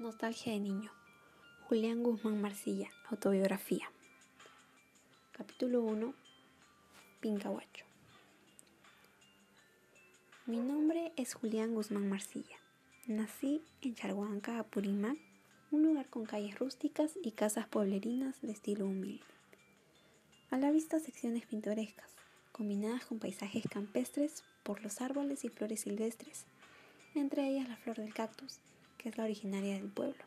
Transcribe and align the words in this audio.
Nostalgia 0.00 0.54
de 0.54 0.60
niño. 0.60 0.90
Julián 1.68 2.02
Guzmán 2.02 2.40
Marcilla, 2.40 2.88
autobiografía. 3.10 3.92
Capítulo 5.32 5.82
1. 5.82 6.14
Pincahuacho. 7.20 7.84
Mi 10.46 10.56
nombre 10.56 11.12
es 11.16 11.34
Julián 11.34 11.74
Guzmán 11.74 12.08
Marcilla. 12.08 12.56
Nací 13.08 13.62
en 13.82 13.94
Charhuanca, 13.94 14.58
Apurímac, 14.58 15.18
un 15.70 15.82
lugar 15.82 16.08
con 16.08 16.24
calles 16.24 16.58
rústicas 16.58 17.18
y 17.22 17.32
casas 17.32 17.68
pueblerinas 17.68 18.40
de 18.40 18.52
estilo 18.52 18.86
humilde. 18.86 19.26
A 20.50 20.56
la 20.56 20.70
vista 20.70 20.98
secciones 20.98 21.44
pintorescas, 21.44 22.10
combinadas 22.52 23.04
con 23.04 23.18
paisajes 23.18 23.64
campestres 23.68 24.44
por 24.62 24.80
los 24.80 25.02
árboles 25.02 25.44
y 25.44 25.50
flores 25.50 25.80
silvestres, 25.82 26.46
entre 27.14 27.46
ellas 27.50 27.68
la 27.68 27.76
flor 27.76 27.96
del 27.98 28.14
cactus 28.14 28.60
que 29.00 29.08
es 29.08 29.16
la 29.16 29.24
originaria 29.24 29.74
del 29.74 29.88
pueblo. 29.88 30.22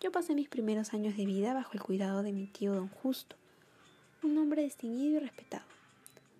Yo 0.00 0.10
pasé 0.10 0.34
mis 0.34 0.48
primeros 0.48 0.92
años 0.92 1.16
de 1.16 1.24
vida 1.24 1.54
bajo 1.54 1.72
el 1.74 1.80
cuidado 1.80 2.24
de 2.24 2.32
mi 2.32 2.48
tío 2.48 2.74
don 2.74 2.88
Justo, 2.88 3.36
un 4.24 4.36
hombre 4.38 4.62
distinguido 4.62 5.18
y 5.18 5.20
respetado, 5.20 5.64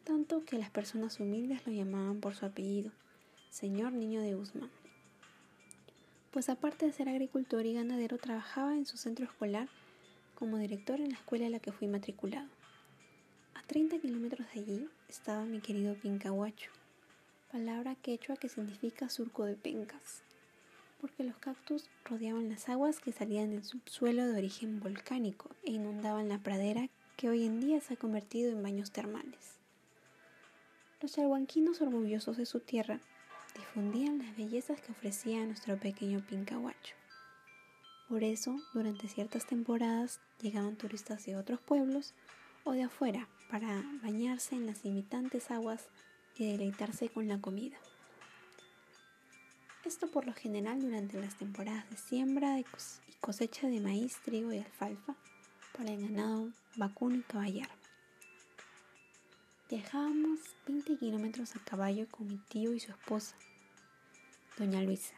tanto 0.02 0.44
que 0.44 0.58
las 0.58 0.70
personas 0.70 1.20
humildes 1.20 1.64
lo 1.66 1.72
llamaban 1.72 2.20
por 2.20 2.34
su 2.34 2.46
apellido, 2.46 2.90
señor 3.48 3.92
niño 3.92 4.20
de 4.22 4.34
Guzmán. 4.34 4.70
Pues 6.32 6.48
aparte 6.48 6.86
de 6.86 6.92
ser 6.92 7.08
agricultor 7.08 7.64
y 7.64 7.74
ganadero, 7.74 8.18
trabajaba 8.18 8.74
en 8.74 8.86
su 8.86 8.96
centro 8.96 9.24
escolar 9.24 9.68
como 10.34 10.58
director 10.58 11.00
en 11.00 11.10
la 11.10 11.16
escuela 11.16 11.46
a 11.46 11.50
la 11.50 11.60
que 11.60 11.70
fui 11.70 11.86
matriculado. 11.86 12.48
A 13.54 13.62
30 13.62 13.98
kilómetros 14.00 14.48
de 14.52 14.60
allí 14.60 14.88
estaba 15.08 15.44
mi 15.44 15.60
querido 15.60 15.94
Pincahuacho, 15.94 16.72
palabra 17.52 17.94
quechua 17.94 18.36
que 18.36 18.48
significa 18.48 19.08
surco 19.08 19.44
de 19.44 19.54
pencas 19.54 20.24
porque 21.00 21.24
los 21.24 21.36
cactus 21.38 21.88
rodeaban 22.04 22.48
las 22.48 22.68
aguas 22.68 23.00
que 23.00 23.12
salían 23.12 23.50
del 23.50 23.64
subsuelo 23.64 24.26
de 24.26 24.36
origen 24.36 24.80
volcánico 24.80 25.50
e 25.64 25.72
inundaban 25.72 26.28
la 26.28 26.38
pradera 26.38 26.88
que 27.16 27.28
hoy 27.28 27.44
en 27.44 27.60
día 27.60 27.80
se 27.80 27.94
ha 27.94 27.96
convertido 27.96 28.50
en 28.50 28.62
baños 28.62 28.90
termales. 28.90 29.58
Los 31.00 31.12
charhuanquinos 31.12 31.80
orgullosos 31.80 32.36
de 32.36 32.46
su 32.46 32.60
tierra 32.60 33.00
difundían 33.56 34.18
las 34.18 34.36
bellezas 34.36 34.80
que 34.80 34.92
ofrecía 34.92 35.44
nuestro 35.46 35.78
pequeño 35.78 36.24
Pincahuacho. 36.26 36.94
Por 38.08 38.24
eso, 38.24 38.56
durante 38.74 39.08
ciertas 39.08 39.46
temporadas 39.46 40.20
llegaban 40.40 40.76
turistas 40.76 41.24
de 41.26 41.36
otros 41.36 41.60
pueblos 41.60 42.14
o 42.64 42.72
de 42.72 42.82
afuera 42.82 43.28
para 43.50 43.82
bañarse 44.02 44.56
en 44.56 44.66
las 44.66 44.84
imitantes 44.84 45.50
aguas 45.50 45.88
y 46.36 46.50
deleitarse 46.50 47.08
con 47.08 47.28
la 47.28 47.40
comida. 47.40 47.76
Esto 49.84 50.08
por 50.08 50.26
lo 50.26 50.34
general 50.34 50.80
durante 50.80 51.18
las 51.18 51.36
temporadas 51.36 51.88
de 51.88 51.96
siembra 51.96 52.60
y 52.60 52.66
cosecha 53.20 53.66
de 53.66 53.80
maíz, 53.80 54.18
trigo 54.22 54.52
y 54.52 54.58
alfalfa 54.58 55.14
para 55.76 55.90
el 55.90 56.06
ganado 56.06 56.50
vacuno 56.76 57.16
y 57.16 57.22
caballar. 57.22 57.68
Viajábamos 59.70 60.40
20 60.66 60.96
kilómetros 60.98 61.56
a 61.56 61.60
caballo 61.60 62.06
con 62.10 62.28
mi 62.28 62.36
tío 62.36 62.74
y 62.74 62.80
su 62.80 62.90
esposa, 62.90 63.36
doña 64.58 64.82
Luisa, 64.82 65.14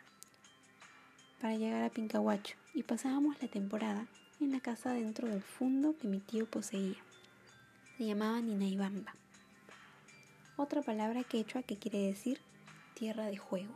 para 1.41 1.57
llegar 1.57 1.83
a 1.83 1.91
Pincahuacho 1.91 2.55
y 2.73 2.85
pasábamos 2.85 3.43
la 3.43 3.49
temporada 3.49 4.07
en 4.41 4.53
la 4.53 4.61
casa 4.61 4.93
dentro 4.93 5.27
del 5.27 5.43
fondo 5.43 5.97
que 5.99 6.07
mi 6.07 6.21
tío 6.21 6.47
poseía. 6.47 6.99
Se 7.99 8.07
llamaba 8.07 8.41
Ninaibamba, 8.41 9.17
otra 10.57 10.83
palabra 10.83 11.25
quechua 11.25 11.63
que 11.65 11.79
quiere 11.79 11.99
decir 11.99 12.41
tierra 12.95 13.27
de 13.27 13.39
juego. 13.39 13.75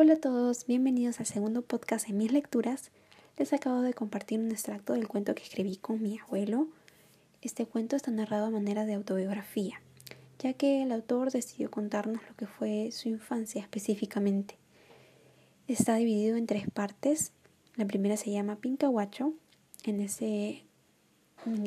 Hola 0.00 0.12
a 0.12 0.20
todos, 0.20 0.64
bienvenidos 0.64 1.18
al 1.18 1.26
segundo 1.26 1.62
podcast 1.62 2.08
en 2.08 2.18
mis 2.18 2.30
lecturas. 2.30 2.92
Les 3.36 3.52
acabo 3.52 3.82
de 3.82 3.94
compartir 3.94 4.38
un 4.38 4.52
extracto 4.52 4.92
del 4.92 5.08
cuento 5.08 5.34
que 5.34 5.42
escribí 5.42 5.74
con 5.74 6.00
mi 6.00 6.20
abuelo. 6.20 6.68
Este 7.42 7.66
cuento 7.66 7.96
está 7.96 8.12
narrado 8.12 8.46
a 8.46 8.50
manera 8.50 8.86
de 8.86 8.94
autobiografía, 8.94 9.80
ya 10.38 10.52
que 10.52 10.84
el 10.84 10.92
autor 10.92 11.32
decidió 11.32 11.68
contarnos 11.68 12.22
lo 12.28 12.36
que 12.36 12.46
fue 12.46 12.92
su 12.92 13.08
infancia 13.08 13.60
específicamente. 13.60 14.54
Está 15.66 15.96
dividido 15.96 16.36
en 16.36 16.46
tres 16.46 16.70
partes. 16.70 17.32
La 17.74 17.84
primera 17.84 18.16
se 18.16 18.30
llama 18.30 18.54
Pincahuacho. 18.54 19.32
En 19.82 20.00
ese 20.00 20.62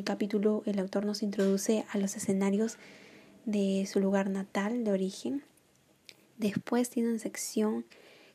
capítulo 0.04 0.62
el 0.64 0.78
autor 0.78 1.04
nos 1.04 1.22
introduce 1.22 1.84
a 1.90 1.98
los 1.98 2.16
escenarios 2.16 2.78
de 3.44 3.86
su 3.86 4.00
lugar 4.00 4.30
natal, 4.30 4.84
de 4.84 4.92
origen. 4.92 5.44
Después 6.38 6.88
tiene 6.88 7.10
una 7.10 7.18
sección 7.18 7.84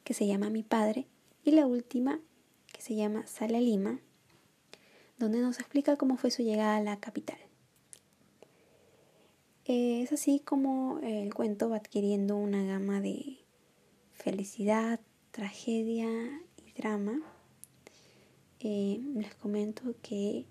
que 0.08 0.14
se 0.14 0.26
llama 0.26 0.50
Mi 0.50 0.64
Padre, 0.64 1.06
y 1.44 1.52
la 1.52 1.68
última, 1.68 2.22
que 2.72 2.82
se 2.82 2.96
llama 2.96 3.28
Sale 3.28 3.58
a 3.58 3.60
Lima, 3.60 4.00
donde 5.20 5.42
nos 5.42 5.60
explica 5.60 5.98
cómo 5.98 6.16
fue 6.16 6.32
su 6.32 6.44
llegada 6.44 6.78
a 6.78 6.82
la 6.82 6.98
capital. 6.98 7.38
Es 9.66 10.14
así 10.14 10.40
como 10.40 11.00
el 11.04 11.34
cuento 11.34 11.70
va 11.70 11.76
adquiriendo 11.76 12.38
una 12.38 12.64
gama 12.64 13.02
de 13.02 13.40
felicidad, 14.14 15.02
tragedia 15.32 16.08
y 16.66 16.72
drama. 16.82 17.20
Eh, 18.62 19.02
les 19.14 19.36
comento 19.36 19.94
que 20.02 20.46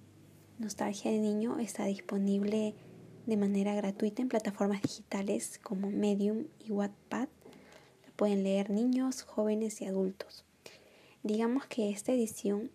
Nostalgia 0.59 1.11
de 1.11 1.19
Niño 1.19 1.59
está 1.61 1.87
disponible 1.87 2.75
de 3.25 3.37
manera 3.39 3.75
gratuita 3.75 4.21
en 4.21 4.29
plataformas 4.29 4.83
digitales 4.83 5.59
como 5.63 5.91
Medium 5.91 6.45
y 6.59 6.73
Wattpad 6.73 7.29
pueden 8.17 8.43
leer 8.43 8.71
niños, 8.71 9.23
jóvenes 9.23 9.81
y 9.81 9.87
adultos. 9.87 10.45
Digamos 11.23 11.67
que 11.67 11.91
esta 11.91 12.13
edición 12.13 12.71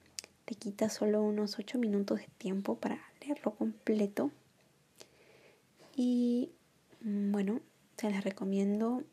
te 0.45 0.55
quita 0.55 0.89
solo 0.89 1.21
unos 1.21 1.57
8 1.57 1.77
minutos 1.77 2.19
de 2.19 2.27
tiempo 2.37 2.75
para 2.75 2.99
leerlo 3.21 3.51
completo. 3.51 4.31
Y 5.95 6.49
mm, 7.01 7.31
bueno, 7.31 7.61
se 7.97 8.09
las 8.09 8.23
recomiendo 8.23 9.03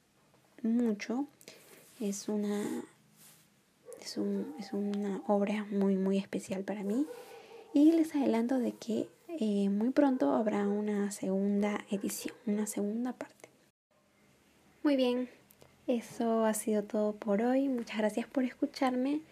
mucho. 0.62 1.27
Es 2.00 2.28
una, 2.28 2.84
es, 4.00 4.16
una 4.72 5.22
obra 5.27 5.66
muy, 5.71 5.97
muy 5.97 6.19
especial 6.19 6.65
para 6.65 6.83
mí. 6.83 7.06
Y 7.75 7.93
les 7.93 8.15
adelanto 8.15 8.59
de 8.59 8.72
que 8.72 9.09
eh, 9.28 9.69
muy 9.69 9.91
pronto 9.91 10.33
habrá 10.33 10.66
una 10.66 11.10
segunda 11.10 11.84
edición, 11.91 12.34
una 12.47 12.66
segunda 12.66 13.12
parte. 13.12 13.49
Muy 14.83 14.97
bien, 14.97 15.28
eso 15.88 16.44
ha 16.44 16.54
sido 16.54 16.84
todo 16.84 17.15
por 17.15 17.43
hoy. 17.43 17.69
Muchas 17.69 17.99
gracias 17.99 18.26
por 18.26 18.44
escucharme. 18.44 19.22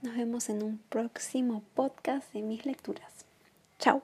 Nos 0.00 0.16
vemos 0.16 0.48
en 0.48 0.62
un 0.62 0.78
próximo 0.88 1.62
podcast 1.74 2.32
de 2.32 2.42
mis 2.42 2.64
lecturas. 2.64 3.26
Chao. 3.78 4.02